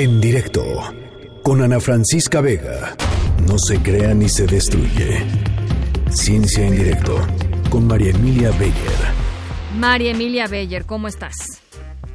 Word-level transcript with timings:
En 0.00 0.20
directo 0.20 0.62
con 1.42 1.60
Ana 1.62 1.78
Francisca 1.80 2.40
Vega. 2.40 2.94
No 3.46 3.56
se 3.58 3.82
crea 3.82 4.14
ni 4.14 4.28
se 4.28 4.46
destruye. 4.46 5.18
Ciencia 6.08 6.66
en 6.66 6.76
directo 6.76 7.16
con 7.70 7.86
María 7.86 8.10
Emilia 8.10 8.50
Beyer. 8.58 9.00
María 9.76 10.12
Emilia 10.12 10.46
Beyer, 10.48 10.84
¿cómo 10.86 11.06
estás? 11.08 11.34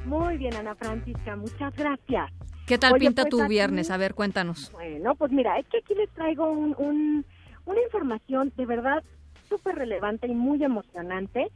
Muy 0.05 0.37
bien, 0.37 0.55
Ana 0.55 0.73
Francisca, 0.75 1.35
muchas 1.35 1.75
gracias. 1.75 2.31
¿Qué 2.65 2.77
tal 2.79 2.93
Oye, 2.93 3.01
pinta 3.07 3.23
pues 3.23 3.29
tu 3.31 3.41
aquí- 3.41 3.49
viernes? 3.49 3.91
A 3.91 3.97
ver, 3.97 4.13
cuéntanos. 4.15 4.71
Bueno, 4.71 5.13
pues 5.15 5.31
mira, 5.31 5.59
es 5.59 5.67
que 5.67 5.77
aquí 5.77 5.93
les 5.95 6.09
traigo 6.11 6.49
un, 6.49 6.73
un- 6.79 7.23
una 7.65 7.81
información 7.83 8.51
de 8.57 8.65
verdad 8.65 9.03
súper 9.47 9.75
relevante 9.75 10.27
y 10.27 10.33
muy 10.33 10.63
emocionante 10.63 11.47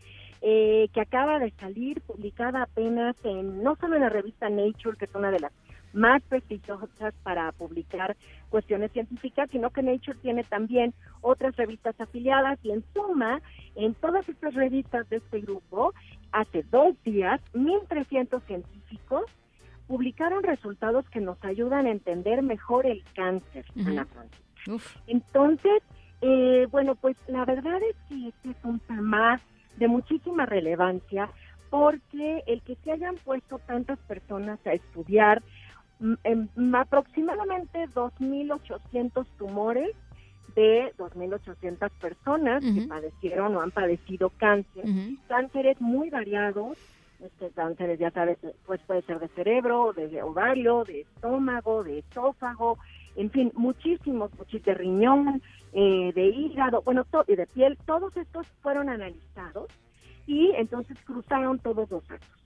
eh, 0.42 0.88
que 0.94 1.02
acaba 1.02 1.40
de 1.40 1.52
salir, 1.60 2.00
publicada 2.02 2.64
apenas 2.64 3.16
en, 3.24 3.64
no 3.64 3.76
solo 3.82 3.96
en 3.96 4.04
la 4.04 4.10
revista 4.10 4.50
Nature, 4.50 4.96
que 4.98 5.06
es 5.06 5.16
una 5.16 5.32
de 5.32 5.40
las 5.40 5.52
más 5.94 6.22
prestigiosas 6.24 7.14
para 7.24 7.52
publicar 7.54 8.16
cuestiones 8.50 8.92
científicas, 8.92 9.50
sino 9.52 9.70
que 9.70 9.84
Nature 9.84 10.18
tiene 10.22 10.44
también 10.44 10.94
otras 11.22 11.56
revistas 11.56 12.00
afiliadas 12.00 12.60
y 12.64 12.72
en 12.72 12.84
suma, 12.94 13.42
en 13.76 13.94
todas 13.96 14.28
estas 14.28 14.54
revistas 14.54 15.08
de 15.10 15.18
este 15.18 15.42
grupo, 15.42 15.94
hace 16.32 16.64
dos 16.72 16.96
días, 17.04 17.42
1.300 17.54 18.42
científicos 18.46 19.26
publicaron 19.88 20.44
resultados 20.44 21.10
que 21.10 21.20
nos 21.20 21.44
ayudan 21.44 21.88
a 21.88 21.92
entender 21.92 22.44
mejor 22.44 22.86
el 22.86 23.04
cáncer. 23.16 23.66
Ana 23.86 24.06
Francisca. 24.06 24.46
Uf, 24.68 24.96
Entonces, 25.08 25.82
eh, 26.22 26.68
bueno, 26.70 26.96
pues 26.96 27.18
la 27.28 27.44
verdad 27.46 27.80
es 27.82 27.96
que 28.08 28.28
este 28.28 28.52
es 28.52 28.58
un 28.64 28.80
tema 28.82 29.42
de 29.78 29.88
muchísima 29.88 30.46
relevancia 30.46 31.30
porque 31.70 32.44
el 32.48 32.62
que 32.62 32.76
se 32.84 32.92
hayan 32.92 33.16
puesto 33.16 33.60
tantas 33.60 33.98
personas 34.00 34.60
a 34.66 34.74
estudiar 34.74 35.42
aproximadamente 36.74 37.88
2.800 37.94 39.26
tumores 39.38 39.90
de 40.56 40.94
2.800 40.98 41.90
personas 42.00 42.64
que 42.64 42.70
Ujú. 42.82 42.90
padecieron 42.90 43.56
o 43.56 43.62
han 43.62 43.72
padecido 43.72 44.30
cáncer 44.38 44.86
ujú. 44.86 45.18
cánceres 45.28 45.80
muy 45.80 46.10
variados. 46.10 46.78
Este 47.24 47.50
cánceres, 47.52 48.00
ya 48.00 48.12
sabes, 48.12 48.38
pues 48.66 48.80
puede 48.88 49.02
ser 49.02 49.20
de 49.20 49.28
cerebro, 49.30 49.92
de 49.94 50.22
ovario, 50.24 50.86
de 50.86 51.02
estómago, 51.02 51.84
de 51.84 52.00
esófago, 52.00 52.78
en 53.18 53.30
fin, 53.32 53.52
muchísimos, 53.56 54.32
muchísimos 54.38 54.66
de 54.66 54.74
riñón, 54.74 55.42
eh, 55.74 56.14
de 56.16 56.26
hígado, 56.28 56.82
bueno, 56.84 57.06
y 57.28 57.36
de 57.36 57.46
piel, 57.48 57.78
todos 57.86 58.16
estos 58.16 58.48
fueron 58.62 58.88
analizados 58.88 59.68
y 60.26 60.52
entonces 60.56 60.98
cruzaron 61.06 61.60
todos 61.60 61.90
los 61.92 62.08
datos. 62.08 62.39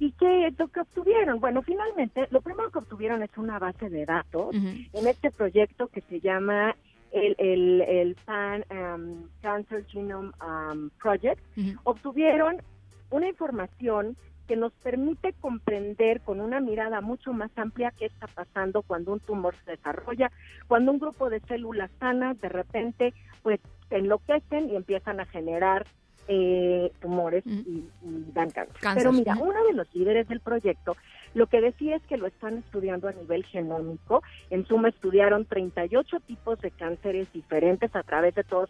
¿Y 0.00 0.12
qué 0.12 0.46
es 0.46 0.58
lo 0.58 0.66
que 0.68 0.80
obtuvieron? 0.80 1.40
Bueno, 1.40 1.60
finalmente, 1.60 2.26
lo 2.30 2.40
primero 2.40 2.70
que 2.70 2.78
obtuvieron 2.78 3.22
es 3.22 3.30
una 3.36 3.58
base 3.58 3.90
de 3.90 4.06
datos 4.06 4.56
en 4.56 5.06
este 5.06 5.30
proyecto 5.30 5.88
que 5.88 6.00
se 6.00 6.20
llama 6.20 6.74
el, 7.12 7.34
el, 7.38 7.80
el 7.82 8.16
Pan 8.24 8.64
um, 8.70 9.28
Cancer 9.42 9.84
Genome 9.86 10.30
um, 10.40 10.88
Project, 11.02 11.42
obtuvieron 11.84 12.62
una 13.10 13.28
información 13.28 14.16
que 14.48 14.56
nos 14.56 14.72
permite 14.72 15.34
comprender 15.34 16.22
con 16.22 16.40
una 16.40 16.60
mirada 16.60 17.02
mucho 17.02 17.32
más 17.34 17.50
amplia 17.56 17.92
qué 17.96 18.06
está 18.06 18.26
pasando 18.26 18.82
cuando 18.82 19.12
un 19.12 19.20
tumor 19.20 19.54
se 19.64 19.72
desarrolla, 19.72 20.32
cuando 20.66 20.92
un 20.92 20.98
grupo 20.98 21.28
de 21.28 21.40
células 21.40 21.90
sanas 22.00 22.40
de 22.40 22.48
repente 22.48 23.14
pues 23.42 23.60
se 23.90 23.98
enloquecen 23.98 24.70
y 24.70 24.76
empiezan 24.76 25.20
a 25.20 25.26
generar 25.26 25.86
eh, 26.32 26.92
tumores 27.00 27.44
y, 27.44 27.88
y 28.02 28.24
dan 28.32 28.50
cáncer. 28.50 28.76
Cáncer, 28.80 29.02
Pero 29.02 29.12
mira, 29.12 29.36
uno 29.40 29.64
de 29.64 29.72
los 29.72 29.92
líderes 29.92 30.28
del 30.28 30.38
proyecto 30.38 30.96
lo 31.34 31.46
que 31.46 31.60
decía 31.60 31.96
es 31.96 32.02
que 32.02 32.16
lo 32.16 32.26
están 32.26 32.58
estudiando 32.58 33.08
a 33.08 33.12
nivel 33.12 33.44
genómico. 33.46 34.22
En 34.50 34.64
suma, 34.66 34.88
estudiaron 34.88 35.44
38 35.44 36.20
tipos 36.20 36.60
de 36.60 36.70
cánceres 36.70 37.32
diferentes 37.32 37.94
a 37.94 38.02
través 38.02 38.34
de 38.34 38.44
todas 38.44 38.68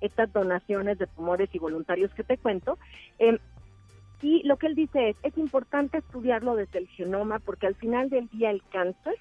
estas 0.00 0.32
donaciones 0.32 0.98
de 0.98 1.06
tumores 1.06 1.48
y 1.52 1.58
voluntarios 1.58 2.12
que 2.14 2.24
te 2.24 2.38
cuento. 2.38 2.78
Eh, 3.18 3.38
y 4.22 4.42
lo 4.44 4.56
que 4.56 4.66
él 4.66 4.74
dice 4.74 5.10
es, 5.10 5.16
es 5.22 5.36
importante 5.36 5.98
estudiarlo 5.98 6.56
desde 6.56 6.78
el 6.78 6.88
genoma 6.88 7.38
porque 7.38 7.66
al 7.66 7.74
final 7.74 8.08
del 8.08 8.28
día 8.28 8.50
el 8.50 8.62
cáncer 8.72 9.14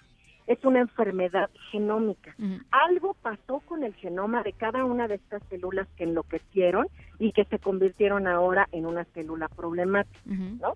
es 0.47 0.63
una 0.63 0.79
enfermedad 0.79 1.49
genómica. 1.71 2.35
Algo 2.71 3.15
pasó 3.21 3.61
con 3.61 3.83
el 3.83 3.93
genoma 3.95 4.43
de 4.43 4.53
cada 4.53 4.85
una 4.85 5.07
de 5.07 5.15
estas 5.15 5.41
células 5.49 5.87
que 5.97 6.03
enloquecieron 6.03 6.87
y 7.19 7.31
que 7.31 7.45
se 7.45 7.59
convirtieron 7.59 8.27
ahora 8.27 8.67
en 8.71 8.85
una 8.85 9.05
célula 9.05 9.47
problemática. 9.49 10.19
¿no? 10.25 10.75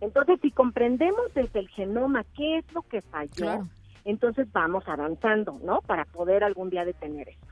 Entonces, 0.00 0.38
si 0.42 0.50
comprendemos 0.50 1.32
desde 1.34 1.60
el 1.60 1.68
genoma 1.68 2.24
qué 2.36 2.58
es 2.58 2.72
lo 2.72 2.82
que 2.82 3.02
falló, 3.02 3.30
Claro. 3.34 3.68
entonces 4.04 4.50
vamos 4.52 4.84
avanzando, 4.86 5.58
¿no? 5.64 5.80
Para 5.82 6.04
poder 6.04 6.44
algún 6.44 6.70
día 6.70 6.84
detener 6.84 7.28
eso. 7.28 7.46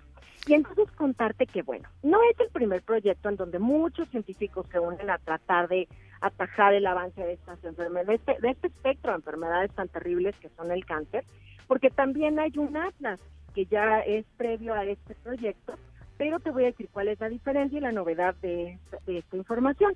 Y 0.47 0.55
entonces 0.55 0.91
contarte 0.93 1.47
que, 1.47 1.63
bueno, 1.63 1.89
no 2.03 2.19
es 2.31 2.39
el 2.41 2.49
primer 2.51 2.81
proyecto 2.83 3.29
en 3.29 3.37
donde 3.37 3.59
muchos 3.59 4.09
científicos 4.09 4.67
se 4.71 4.79
unen 4.79 5.11
a 5.11 5.19
tratar 5.19 5.69
de 5.69 5.89
atajar 6.21 6.75
el 6.75 6.87
avance 6.87 7.21
de 7.21 7.35
estas 7.35 7.63
enfermedades, 7.65 8.07
de 8.25 8.33
este, 8.33 8.41
de 8.47 8.51
este 8.53 8.67
espectro 8.69 9.11
de 9.13 9.17
enfermedades 9.19 9.73
tan 9.73 9.89
terribles 9.89 10.35
que 10.37 10.49
son 10.51 10.71
el 10.71 10.85
cáncer, 10.87 11.25
porque 11.67 11.91
también 11.91 12.39
hay 12.39 12.53
un 12.57 12.77
atlas 12.77 13.21
que 13.55 13.67
ya 13.67 14.01
es 14.01 14.25
previo 14.37 14.75
a 14.75 14.85
este 14.85 15.15
proyecto, 15.17 15.75
pero 16.19 16.41
te 16.41 16.51
voy 16.51 16.65
a 16.65 16.67
decir 16.67 16.89
cuál 16.93 17.09
es 17.09 17.21
la 17.21 17.29
diferencia 17.29 17.79
y 17.79 17.81
la 17.81 17.93
novedad 17.93 18.35
de 18.43 18.73
esta, 18.73 18.99
de 19.07 19.19
esta 19.19 19.37
información. 19.37 19.95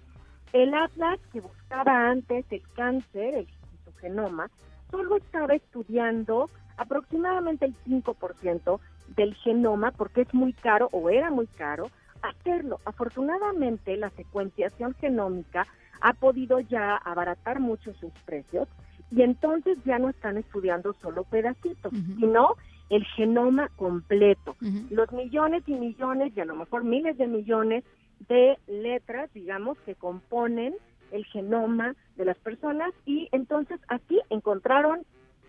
El 0.53 0.73
atlas 0.73 1.19
que 1.33 1.41
buscaba 1.41 2.09
antes 2.09 2.47
el 2.51 2.63
cáncer, 2.75 3.35
el, 3.35 3.49
su 3.85 3.93
genoma, 3.99 4.49
solo 4.91 5.17
estaba 5.17 5.55
estudiando 5.55 6.49
aproximadamente 6.77 7.67
el 7.67 7.75
5% 7.87 8.81
del 9.17 9.35
genoma 9.35 9.91
porque 9.91 10.23
es 10.23 10.33
muy 10.33 10.53
caro 10.53 10.89
o 10.93 11.11
era 11.11 11.31
muy 11.31 11.47
caro 11.49 11.91
hacerlo. 12.23 12.81
Afortunadamente 12.85 13.97
la 13.97 14.11
secuenciación 14.11 14.95
genómica 14.95 15.67
ha 16.01 16.13
podido 16.15 16.61
ya 16.61 16.97
abaratar 16.97 17.61
mucho 17.61 17.93
sus 17.95 18.13
precios 18.25 18.69
y 19.11 19.23
entonces 19.23 19.79
ya 19.85 19.99
no 19.99 20.09
están 20.09 20.39
estudiando 20.39 20.95
solo 20.95 21.25
pedacitos, 21.25 21.93
sino 22.19 22.57
el 22.93 23.05
genoma 23.17 23.69
completo 23.77 24.55
los 24.91 25.11
millones 25.13 25.63
y 25.67 25.73
millones 25.73 26.33
y 26.37 26.41
a 26.41 26.45
lo 26.45 26.55
mejor 26.55 26.85
miles 26.85 27.17
de 27.17 27.27
millones 27.27 27.85
de 28.29 28.59
letras, 28.67 29.33
digamos, 29.33 29.79
que 29.81 29.95
componen 29.95 30.75
el 31.11 31.25
genoma 31.25 31.95
de 32.17 32.27
las 32.27 32.37
personas 32.39 32.93
y 33.07 33.29
entonces 33.33 33.81
aquí 33.89 34.21
encontraron, 34.29 35.07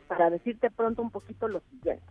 para 0.07 0.29
decirte 0.29 0.71
pronto 0.71 1.01
un 1.01 1.11
poquito 1.11 1.49
lo 1.49 1.59
siguiente, 1.69 2.05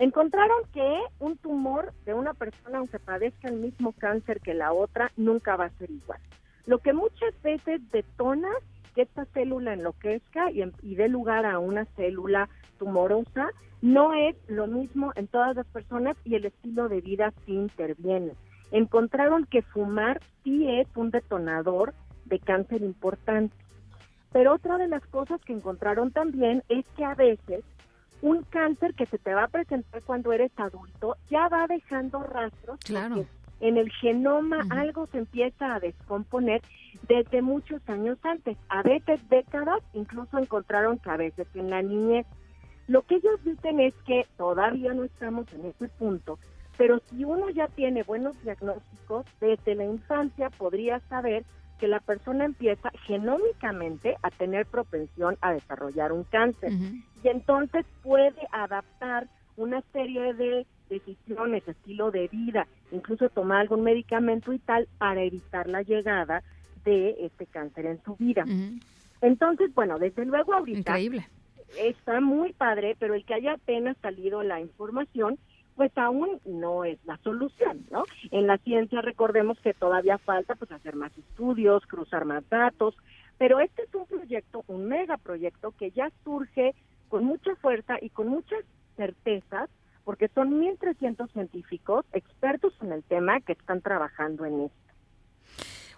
encontraron 0.00 0.58
que 0.72 1.00
un 1.20 1.36
tumor 1.36 1.92
de 2.04 2.14
una 2.14 2.34
persona, 2.34 2.78
aunque 2.78 2.98
padezca 2.98 3.48
el 3.48 3.56
mismo 3.56 3.92
cáncer 3.92 4.40
que 4.40 4.52
la 4.52 4.72
otra, 4.72 5.12
nunca 5.16 5.54
va 5.54 5.66
a 5.66 5.78
ser 5.78 5.92
igual. 5.92 6.20
Lo 6.66 6.78
que 6.78 6.92
muchas 6.92 7.40
veces 7.42 7.80
detona 7.92 8.50
que 8.96 9.02
esta 9.02 9.26
célula 9.26 9.74
enloquezca 9.74 10.50
y, 10.50 10.64
y 10.82 10.94
dé 10.96 11.08
lugar 11.08 11.46
a 11.46 11.60
una 11.60 11.84
célula 11.96 12.48
tumorosa 12.78 13.50
no 13.82 14.14
es 14.14 14.34
lo 14.48 14.66
mismo 14.66 15.12
en 15.14 15.28
todas 15.28 15.54
las 15.54 15.66
personas 15.66 16.16
y 16.24 16.34
el 16.34 16.46
estilo 16.46 16.88
de 16.88 17.00
vida 17.02 17.32
sí 17.44 17.52
interviene. 17.52 18.32
Encontraron 18.72 19.44
que 19.44 19.62
fumar 19.62 20.20
sí 20.42 20.66
es 20.68 20.88
un 20.96 21.10
detonador 21.10 21.94
de 22.24 22.38
cáncer 22.40 22.82
importante. 22.82 23.54
Pero 24.32 24.54
otra 24.54 24.78
de 24.78 24.88
las 24.88 25.06
cosas 25.06 25.40
que 25.42 25.52
encontraron 25.52 26.10
también 26.10 26.62
es 26.68 26.84
que 26.96 27.04
a 27.04 27.14
veces 27.14 27.64
un 28.22 28.42
cáncer 28.44 28.94
que 28.94 29.06
se 29.06 29.18
te 29.18 29.34
va 29.34 29.44
a 29.44 29.48
presentar 29.48 30.02
cuando 30.02 30.32
eres 30.32 30.50
adulto 30.56 31.16
ya 31.30 31.48
va 31.48 31.66
dejando 31.66 32.22
rastros 32.22 32.80
Claro. 32.80 33.16
porque 33.16 33.28
en 33.60 33.76
el 33.76 33.90
genoma 33.90 34.66
algo 34.70 35.06
se 35.06 35.18
empieza 35.18 35.74
a 35.74 35.80
descomponer 35.80 36.62
desde 37.08 37.42
muchos 37.42 37.80
años 37.88 38.18
antes, 38.22 38.56
a 38.68 38.82
veces 38.82 39.20
décadas, 39.28 39.82
incluso 39.92 40.38
encontraron 40.38 40.98
que 40.98 41.10
a 41.10 41.16
veces 41.16 41.46
en 41.54 41.70
la 41.70 41.82
niñez. 41.82 42.26
Lo 42.88 43.02
que 43.02 43.16
ellos 43.16 43.42
dicen 43.44 43.80
es 43.80 43.94
que 44.06 44.26
todavía 44.36 44.92
no 44.94 45.04
estamos 45.04 45.52
en 45.52 45.66
ese 45.66 45.88
punto, 45.88 46.38
pero 46.76 47.00
si 47.10 47.24
uno 47.24 47.50
ya 47.50 47.68
tiene 47.68 48.02
buenos 48.02 48.40
diagnósticos, 48.42 49.26
desde 49.40 49.74
la 49.74 49.84
infancia 49.84 50.50
podría 50.50 51.00
saber 51.08 51.44
que 51.78 51.88
la 51.88 52.00
persona 52.00 52.44
empieza 52.44 52.90
genómicamente 53.06 54.16
a 54.22 54.30
tener 54.30 54.66
propensión 54.66 55.36
a 55.40 55.52
desarrollar 55.52 56.12
un 56.12 56.24
cáncer. 56.24 56.72
Y 57.22 57.28
entonces 57.28 57.84
puede 58.02 58.46
adaptar 58.50 59.28
una 59.56 59.82
serie 59.92 60.34
de 60.34 60.66
decisiones, 60.88 61.66
estilo 61.66 62.10
de 62.10 62.28
vida, 62.28 62.66
incluso 62.92 63.28
tomar 63.28 63.60
algún 63.60 63.82
medicamento 63.82 64.52
y 64.52 64.58
tal 64.58 64.88
para 64.98 65.22
evitar 65.22 65.68
la 65.68 65.82
llegada 65.82 66.42
de 66.84 67.16
este 67.20 67.46
cáncer 67.46 67.86
en 67.86 68.02
su 68.04 68.16
vida. 68.16 68.44
Entonces, 69.20 69.74
bueno, 69.74 69.98
desde 69.98 70.24
luego 70.24 70.54
ahorita 70.54 70.78
Increíble. 70.78 71.28
está 71.78 72.20
muy 72.20 72.52
padre, 72.52 72.96
pero 72.98 73.14
el 73.14 73.24
que 73.24 73.34
haya 73.34 73.54
apenas 73.54 73.96
salido 73.98 74.42
la 74.42 74.60
información, 74.60 75.38
pues 75.74 75.90
aún 75.96 76.40
no 76.44 76.84
es 76.84 76.98
la 77.04 77.18
solución, 77.18 77.84
¿no? 77.90 78.04
En 78.30 78.46
la 78.46 78.58
ciencia 78.58 79.02
recordemos 79.02 79.58
que 79.60 79.74
todavía 79.74 80.18
falta 80.18 80.54
pues 80.54 80.70
hacer 80.72 80.96
más 80.96 81.16
estudios, 81.18 81.86
cruzar 81.86 82.24
más 82.24 82.48
datos, 82.48 82.96
pero 83.38 83.60
este 83.60 83.82
es 83.82 83.94
un 83.94 84.06
proyecto, 84.06 84.64
un 84.68 84.86
megaproyecto 84.86 85.72
que 85.72 85.90
ya 85.90 86.10
surge 86.24 86.74
con 87.08 87.24
mucha 87.24 87.54
fuerza 87.56 87.96
y 88.00 88.10
con 88.10 88.28
muchas 88.28 88.64
certezas, 88.96 89.68
porque 90.06 90.28
son 90.28 90.60
1.300 90.62 91.32
científicos 91.32 92.06
expertos 92.12 92.72
en 92.80 92.92
el 92.92 93.02
tema 93.02 93.40
que 93.40 93.52
están 93.52 93.82
trabajando 93.82 94.44
en 94.44 94.60
esto. 94.60 94.86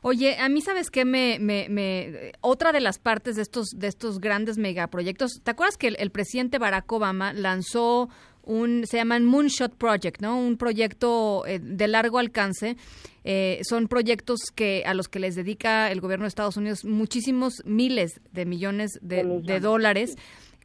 Oye, 0.00 0.38
a 0.38 0.48
mí 0.48 0.62
sabes 0.62 0.90
qué 0.90 1.04
me, 1.04 1.38
me, 1.38 2.32
otra 2.40 2.72
de 2.72 2.80
las 2.80 2.98
partes 2.98 3.36
de 3.36 3.42
estos 3.42 3.68
de 3.76 3.86
estos 3.88 4.18
grandes 4.18 4.56
megaproyectos. 4.56 5.42
¿Te 5.42 5.50
acuerdas 5.50 5.76
que 5.76 5.88
el, 5.88 6.10
presidente 6.10 6.58
Barack 6.58 6.90
Obama 6.90 7.34
lanzó 7.34 8.08
un 8.44 8.86
se 8.86 8.96
llaman 8.96 9.26
Moonshot 9.26 9.74
Project, 9.74 10.22
¿no? 10.22 10.38
Un 10.38 10.56
proyecto 10.56 11.44
eh, 11.46 11.58
de 11.58 11.88
largo 11.88 12.18
alcance. 12.18 12.78
Eh, 13.24 13.60
son 13.62 13.88
proyectos 13.88 14.38
que 14.54 14.84
a 14.86 14.94
los 14.94 15.08
que 15.08 15.18
les 15.18 15.34
dedica 15.34 15.90
el 15.90 16.00
gobierno 16.00 16.24
de 16.24 16.28
Estados 16.28 16.56
Unidos 16.56 16.86
muchísimos 16.86 17.62
miles 17.66 18.22
de 18.32 18.46
millones 18.46 18.98
de, 19.02 19.42
de 19.42 19.60
dólares 19.60 20.16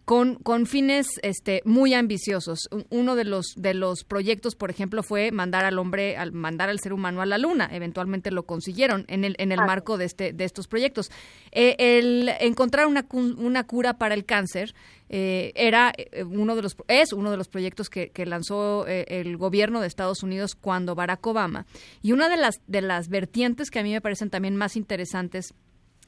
con, 0.05 0.35
con 0.35 0.65
fines 0.65 1.07
este, 1.21 1.61
muy 1.65 1.93
ambiciosos. 1.93 2.69
Uno 2.89 3.15
de 3.15 3.23
los, 3.23 3.53
de 3.55 3.73
los 3.73 4.03
proyectos, 4.03 4.55
por 4.55 4.69
ejemplo, 4.69 5.01
fue 5.01 5.31
mandar 5.31 5.65
al 5.65 5.79
hombre, 5.79 6.17
al, 6.17 6.33
mandar 6.33 6.69
al 6.69 6.79
ser 6.79 6.93
humano 6.93 7.21
a 7.21 7.25
la 7.25 7.37
luna. 7.37 7.69
Eventualmente 7.71 8.31
lo 8.31 8.43
consiguieron 8.43 9.05
en 9.07 9.23
el, 9.23 9.35
en 9.39 9.51
el 9.51 9.59
marco 9.59 9.97
de, 9.97 10.05
este, 10.05 10.33
de 10.33 10.43
estos 10.43 10.67
proyectos. 10.67 11.09
Eh, 11.51 11.75
el 11.79 12.29
encontrar 12.39 12.87
una, 12.87 13.05
una 13.11 13.65
cura 13.65 13.97
para 13.97 14.13
el 14.13 14.25
cáncer 14.25 14.73
eh, 15.09 15.53
era 15.55 15.93
eh, 15.95 16.23
uno 16.23 16.55
de 16.55 16.63
los, 16.63 16.75
es 16.87 17.13
uno 17.13 17.31
de 17.31 17.37
los 17.37 17.47
proyectos 17.47 17.89
que, 17.89 18.09
que 18.09 18.25
lanzó 18.25 18.85
el 18.87 19.37
gobierno 19.37 19.79
de 19.79 19.87
Estados 19.87 20.23
Unidos 20.23 20.55
cuando 20.55 20.95
Barack 20.95 21.25
Obama. 21.25 21.65
Y 22.01 22.11
una 22.11 22.27
de 22.27 22.37
las, 22.37 22.55
de 22.67 22.81
las 22.81 23.07
vertientes 23.07 23.71
que 23.71 23.79
a 23.79 23.83
mí 23.83 23.91
me 23.91 24.01
parecen 24.01 24.29
también 24.29 24.57
más 24.57 24.75
interesantes 24.75 25.53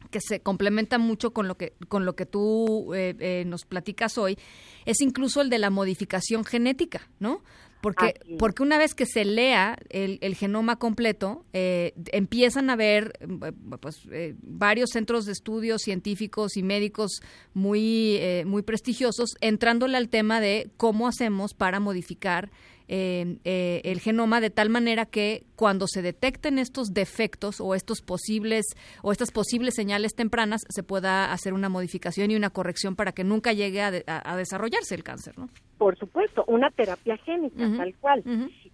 que 0.09 0.19
se 0.21 0.39
complementa 0.39 0.97
mucho 0.97 1.31
con 1.31 1.47
lo 1.47 1.55
que 1.55 1.73
con 1.87 2.05
lo 2.05 2.15
que 2.15 2.25
tú 2.25 2.93
eh, 2.93 3.15
eh, 3.19 3.43
nos 3.45 3.65
platicas 3.65 4.17
hoy 4.17 4.37
es 4.85 5.01
incluso 5.01 5.41
el 5.41 5.49
de 5.49 5.59
la 5.59 5.69
modificación 5.69 6.45
genética, 6.45 7.09
¿no? 7.19 7.43
Porque, 7.81 8.15
porque 8.39 8.63
una 8.63 8.79
vez 8.79 8.95
que 8.95 9.05
se 9.05 9.25
lea 9.25 9.77
el, 9.89 10.35
genoma 10.35 10.77
completo, 10.77 11.45
eh, 11.53 11.93
empiezan 12.11 12.71
a 12.71 12.73
haber 12.73 13.13
pues, 13.79 14.01
varios 14.41 14.89
centros 14.91 15.25
de 15.25 15.33
estudios 15.33 15.83
científicos 15.83 16.57
y 16.57 16.63
médicos 16.63 17.21
muy, 17.53 18.19
muy 18.47 18.63
prestigiosos 18.63 19.35
entrándole 19.39 19.97
al 19.97 20.09
tema 20.09 20.41
de 20.41 20.71
cómo 20.77 21.07
hacemos 21.07 21.53
para 21.53 21.79
modificar 21.79 22.49
eh, 22.87 23.37
eh, 23.43 23.81
el 23.83 23.99
genoma 23.99 24.41
de 24.41 24.49
tal 24.49 24.69
manera 24.69 25.05
que 25.05 25.43
cuando 25.55 25.87
se 25.87 26.01
detecten 26.01 26.59
estos 26.59 26.93
defectos 26.93 27.59
o 27.59 27.73
estos 27.73 28.01
posibles 28.01 28.65
o 29.01 29.11
estas 29.11 29.31
posibles 29.31 29.73
señales 29.75 30.13
tempranas 30.15 30.61
se 30.69 30.83
pueda 30.83 31.31
hacer 31.31 31.53
una 31.53 31.69
modificación 31.69 32.31
y 32.31 32.35
una 32.35 32.49
corrección 32.49 32.95
para 32.95 33.11
que 33.11 33.23
nunca 33.23 33.53
llegue 33.53 33.81
a, 33.81 33.91
desarrollarse 34.35 34.95
el 34.95 35.03
cáncer, 35.03 35.37
¿no? 35.37 35.49
Por 35.77 35.97
supuesto, 35.97 36.45
una 36.47 36.69
terapia 36.71 37.17
génica 37.17 37.69
tal 37.77 37.95
cual. 37.95 38.23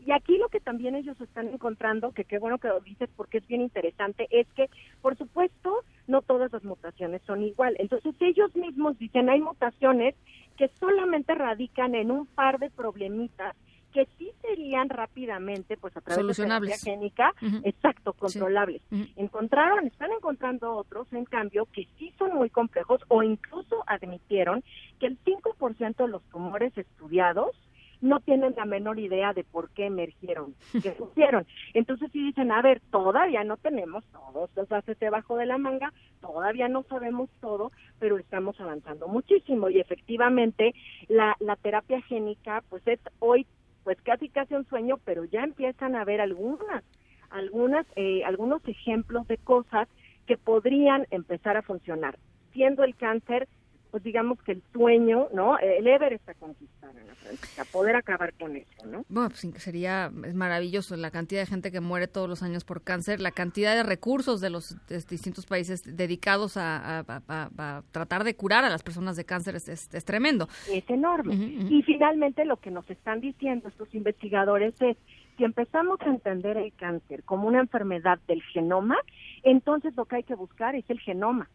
Y 0.06 0.12
aquí 0.12 0.38
lo 0.38 0.50
que 0.50 0.60
también 0.60 0.96
ellos 0.96 1.19
están 1.22 1.48
encontrando, 1.48 2.12
que 2.12 2.25
qué 2.25 2.38
bueno 2.38 2.58
que 2.58 2.68
lo 2.68 2.80
dices 2.80 3.10
porque 3.16 3.40
es 3.40 3.48
bien 3.48 3.62
interesante, 3.62 4.28
es 4.30 4.48
que, 4.56 4.69
por 5.02 5.18
supuesto, 5.18 5.84
no 6.08 6.22
todas 6.22 6.52
las 6.52 6.63
mutaciones 6.63 7.22
son 7.25 7.44
igual. 7.44 7.75
Entonces 7.80 8.13
ellos 8.19 8.56
mismos 8.56 8.98
dicen 9.00 9.30
hay 9.30 9.42
mutaciones 9.42 10.16
que 10.58 10.69
solamente 10.80 11.34
radican 11.34 11.96
en 11.96 12.12
un 12.12 12.25
par 12.28 12.60
de 12.60 12.69
problemitas 12.69 13.56
que 13.91 14.07
sí 14.17 14.31
serían 14.41 14.89
rápidamente, 14.89 15.77
pues 15.77 15.95
a 15.95 16.01
través 16.01 16.38
de 16.38 16.47
la 16.47 16.77
génica, 16.77 17.33
exacto, 17.63 18.13
controlables. 18.13 18.81
Encontraron, 19.15 19.88
están 19.88 20.11
encontrando 20.11 20.73
otros, 20.75 21.11
en 21.13 21.25
cambio, 21.25 21.67
que 21.71 21.88
sí 21.97 22.13
son 22.17 22.35
muy 22.35 22.49
complejos 22.49 23.01
o 23.07 23.23
incluso 23.23 23.83
admitieron 23.88 24.63
que 24.99 25.07
el 25.07 25.19
5% 25.23 25.95
de 25.95 26.07
los 26.07 26.23
tumores 26.23 26.77
estudiados 26.77 27.55
no 28.01 28.19
tienen 28.19 28.55
la 28.57 28.65
menor 28.65 28.99
idea 28.99 29.31
de 29.33 29.43
por 29.43 29.69
qué 29.69 29.85
emergieron, 29.85 30.55
qué 30.83 30.95
surgieron. 30.95 31.45
Entonces 31.73 32.09
sí 32.11 32.23
dicen, 32.23 32.51
a 32.51 32.61
ver, 32.61 32.81
todavía 32.91 33.43
no 33.43 33.57
tenemos 33.57 34.03
todos 34.11 34.49
los 34.55 34.71
haces 34.71 34.99
debajo 34.99 35.38
de 35.38 35.45
la 35.45 35.57
manga, 35.57 35.93
todavía 36.19 36.67
no 36.67 36.83
sabemos 36.83 37.29
todo, 37.39 37.71
pero 37.99 38.17
estamos 38.17 38.59
avanzando 38.59 39.07
muchísimo 39.07 39.69
y 39.69 39.79
efectivamente 39.79 40.73
la, 41.07 41.35
la 41.39 41.55
terapia 41.55 42.01
génica 42.01 42.63
pues 42.69 42.85
es 42.88 42.99
hoy 43.19 43.45
pues 43.83 44.00
casi 44.01 44.30
casi 44.30 44.54
un 44.56 44.66
sueño, 44.66 44.98
pero 45.06 45.25
ya 45.25 45.44
empiezan 45.44 45.95
a 45.95 46.04
ver 46.04 46.22
algunas, 46.22 46.83
algunas, 47.30 47.86
eh, 47.95 48.24
algunos 48.25 48.66
ejemplos 48.68 49.28
de 49.28 49.38
cosas 49.38 49.88
que 50.28 50.38
podrían 50.38 51.07
empezar 51.12 51.57
a 51.57 51.62
funcionar, 51.62 52.18
siendo 52.54 52.83
el 52.83 52.95
cáncer 52.95 53.48
pues 53.91 54.03
digamos 54.03 54.41
que 54.41 54.53
el 54.53 54.63
sueño, 54.71 55.27
¿no? 55.33 55.59
El 55.59 55.85
Everest 55.85 56.27
a 56.29 56.33
conquistar, 56.35 56.89
Ana 56.89 57.13
Francisca, 57.15 57.65
poder 57.65 57.97
acabar 57.97 58.33
con 58.33 58.55
eso, 58.55 58.88
¿no? 58.88 59.05
Bueno, 59.09 59.29
pues 59.29 59.41
sería 59.61 60.11
es 60.25 60.33
maravilloso 60.33 60.95
la 60.95 61.11
cantidad 61.11 61.41
de 61.41 61.45
gente 61.45 61.71
que 61.71 61.81
muere 61.81 62.07
todos 62.07 62.29
los 62.29 62.41
años 62.41 62.63
por 62.63 62.81
cáncer, 62.83 63.19
la 63.19 63.31
cantidad 63.31 63.75
de 63.75 63.83
recursos 63.83 64.39
de 64.39 64.49
los 64.49 64.77
distintos 64.88 65.45
países 65.45 65.83
dedicados 65.97 66.55
a, 66.55 67.03
tratar 67.91 68.23
de 68.23 68.35
curar 68.35 68.63
a 68.63 68.69
las 68.69 68.81
personas 68.81 69.17
de 69.17 69.25
cáncer 69.25 69.55
es, 69.55 69.67
es, 69.67 70.05
tremendo. 70.05 70.47
Es 70.69 70.89
enorme. 70.89 71.35
Y 71.69 71.83
finalmente 71.83 72.45
lo 72.45 72.57
que 72.57 72.71
nos 72.71 72.89
están 72.89 73.19
diciendo 73.19 73.67
estos 73.67 73.93
investigadores 73.93 74.73
es 74.81 74.97
si 75.38 75.43
empezamos 75.43 75.99
a 76.01 76.05
entender 76.05 76.57
el 76.57 76.73
cáncer 76.73 77.23
como 77.23 77.47
una 77.47 77.59
enfermedad 77.59 78.19
del 78.27 78.41
genoma, 78.43 78.97
entonces 79.43 79.95
lo 79.95 80.05
que 80.05 80.17
hay 80.17 80.23
que 80.23 80.35
buscar 80.35 80.75
es 80.75 80.89
el 80.89 80.99
genoma 80.99 81.49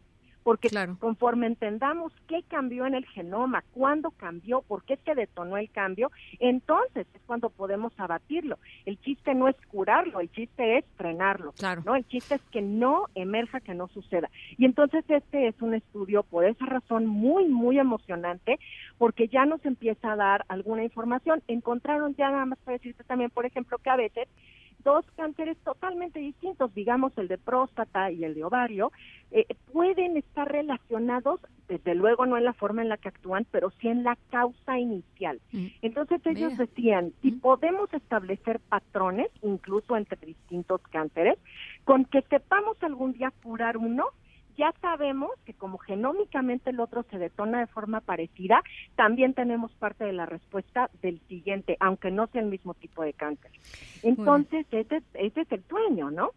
porque 0.47 0.69
conforme 0.99 1.45
entendamos 1.45 2.13
qué 2.25 2.41
cambió 2.47 2.85
en 2.85 2.95
el 2.95 3.05
genoma, 3.07 3.65
cuándo 3.73 4.11
cambió, 4.11 4.61
por 4.61 4.81
qué 4.85 4.95
se 5.03 5.13
detonó 5.13 5.57
el 5.57 5.69
cambio, 5.69 6.09
entonces 6.39 7.05
es 7.13 7.21
cuando 7.25 7.49
podemos 7.49 7.91
abatirlo. 7.97 8.57
El 8.85 8.97
chiste 9.01 9.35
no 9.35 9.49
es 9.49 9.57
curarlo, 9.67 10.21
el 10.21 10.31
chiste 10.31 10.77
es 10.77 10.85
frenarlo. 10.95 11.51
Claro. 11.51 11.81
¿no? 11.85 11.97
El 11.97 12.07
chiste 12.07 12.35
es 12.35 12.41
que 12.49 12.61
no 12.61 13.07
emerja, 13.13 13.59
que 13.59 13.73
no 13.73 13.89
suceda. 13.89 14.29
Y 14.57 14.63
entonces 14.63 15.03
este 15.09 15.49
es 15.49 15.61
un 15.61 15.73
estudio 15.73 16.23
por 16.23 16.45
esa 16.45 16.65
razón 16.65 17.07
muy, 17.07 17.49
muy 17.49 17.77
emocionante, 17.77 18.57
porque 18.97 19.27
ya 19.27 19.45
nos 19.45 19.65
empieza 19.65 20.13
a 20.13 20.15
dar 20.15 20.45
alguna 20.47 20.81
información. 20.81 21.43
Encontraron 21.49 22.15
ya 22.15 22.31
nada 22.31 22.45
más 22.45 22.59
para 22.59 22.77
decirte 22.77 23.03
también, 23.03 23.31
por 23.31 23.45
ejemplo, 23.45 23.79
que 23.79 23.89
a 23.89 23.97
veces 23.97 24.29
dos 24.87 25.05
cánceres 25.17 25.57
totalmente 25.65 26.17
distintos, 26.17 26.73
digamos 26.73 27.11
el 27.17 27.27
de 27.27 27.37
próstata 27.37 28.09
y 28.09 28.23
el 28.23 28.35
de 28.35 28.45
ovario, 28.45 28.93
eh, 29.31 29.45
pueden 29.73 30.15
estar 30.15 30.49
relacionados, 30.49 31.41
desde 31.67 31.93
luego 31.93 32.25
no 32.25 32.37
en 32.37 32.45
la 32.45 32.53
forma 32.53 32.83
en 32.83 32.87
la 32.87 32.95
que 32.95 33.09
actúan, 33.09 33.45
pero 33.51 33.69
sí 33.81 33.89
en 33.89 34.05
la 34.05 34.17
causa 34.29 34.79
inicial. 34.79 35.41
Mm. 35.51 35.65
Entonces 35.81 36.21
ellos 36.25 36.57
decían, 36.57 37.11
si 37.21 37.31
mm. 37.31 37.41
podemos 37.41 37.93
establecer 37.93 38.61
patrones, 38.61 39.27
incluso 39.41 39.97
entre 39.97 40.25
distintos 40.25 40.79
cánceres, 40.89 41.37
con 41.83 42.05
que 42.05 42.21
sepamos 42.21 42.81
algún 42.81 43.11
día 43.11 43.33
curar 43.43 43.75
uno, 43.75 44.05
ya 44.57 44.73
sabemos 44.81 45.31
que 45.45 45.53
como 45.53 45.77
genómicamente 45.77 46.71
el 46.71 46.79
otro 46.79 47.03
se 47.09 47.17
detona 47.17 47.59
de 47.59 47.67
forma 47.67 48.01
parecida, 48.01 48.61
también 48.95 49.33
tenemos 49.33 49.71
parte 49.75 50.03
de 50.05 50.13
la 50.13 50.25
respuesta 50.25 50.89
del 51.01 51.19
siguiente, 51.27 51.77
aunque 51.79 52.11
no 52.11 52.27
sea 52.27 52.41
el 52.41 52.47
mismo 52.47 52.73
tipo 52.73 53.03
de 53.03 53.13
cáncer. 53.13 53.51
Entonces, 54.03 54.65
ese, 54.71 55.01
ese 55.13 55.41
es 55.41 55.51
el 55.51 55.63
sueño, 55.67 56.11
¿no? 56.11 56.31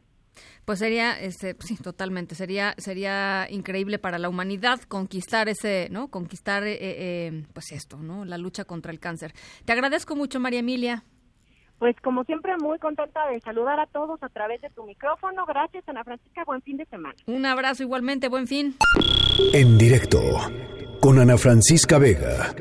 Pues 0.65 0.79
sería, 0.79 1.19
este, 1.21 1.57
sí, 1.61 1.77
totalmente, 1.77 2.35
sería, 2.35 2.75
sería 2.79 3.47
increíble 3.51 3.99
para 3.99 4.19
la 4.19 4.29
humanidad 4.29 4.81
conquistar 4.83 5.49
ese, 5.49 5.89
¿no? 5.91 6.09
Conquistar, 6.09 6.65
eh, 6.65 6.79
eh, 6.81 7.45
pues 7.53 7.73
esto, 7.73 7.97
¿no? 7.99 8.25
La 8.25 8.39
lucha 8.39 8.65
contra 8.65 8.93
el 8.93 9.01
cáncer. 9.01 9.33
Te 9.65 9.73
agradezco 9.73 10.15
mucho, 10.15 10.39
María 10.39 10.61
Emilia. 10.61 11.05
Pues 11.81 11.97
como 12.03 12.25
siempre, 12.25 12.53
muy 12.59 12.79
contenta 12.79 13.27
de 13.29 13.41
saludar 13.41 13.81
a 13.81 13.87
todos 13.87 14.23
a 14.23 14.29
través 14.29 14.61
de 14.61 14.69
tu 14.69 14.85
micrófono. 14.85 15.47
Gracias, 15.47 15.83
Ana 15.89 16.05
Francisca. 16.05 16.45
Buen 16.45 16.61
fin 16.61 16.77
de 16.77 16.85
semana. 16.85 17.15
Un 17.27 17.47
abrazo 17.47 17.83
igualmente. 17.83 18.29
Buen 18.29 18.47
fin. 18.47 18.77
En 19.55 19.79
directo 19.79 20.21
con 21.01 21.19
Ana 21.19 21.39
Francisca 21.39 21.99
Vega. 21.99 22.55